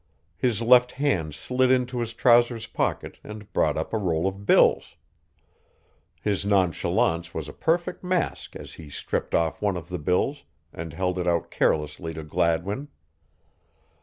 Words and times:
His 0.35 0.63
left 0.63 0.93
hand 0.93 1.35
slid 1.35 1.69
into 1.69 1.99
his 1.99 2.15
trousers 2.15 2.65
pocket 2.65 3.19
and 3.23 3.53
brought 3.53 3.77
up 3.77 3.93
a 3.93 3.99
roll 3.99 4.27
of 4.27 4.47
bills. 4.47 4.95
His 6.19 6.43
nonchalance 6.43 7.35
was 7.35 7.47
a 7.47 7.53
perfect 7.53 8.03
mask 8.03 8.55
as 8.55 8.73
he 8.73 8.89
stripped 8.89 9.35
off 9.35 9.61
one 9.61 9.77
of 9.77 9.89
the 9.89 9.99
bills 9.99 10.43
and 10.73 10.91
held 10.91 11.19
it 11.19 11.27
out 11.27 11.51
carelessly 11.51 12.15
to 12.15 12.23
Gladwin. 12.23 12.87